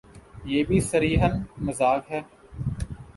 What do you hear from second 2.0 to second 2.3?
ہے۔